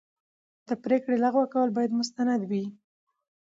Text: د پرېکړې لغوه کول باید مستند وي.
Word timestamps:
د 0.67 0.69
پرېکړې 0.83 1.15
لغوه 1.23 1.45
کول 1.53 1.69
باید 1.77 1.97
مستند 1.99 2.41
وي. 2.49 2.65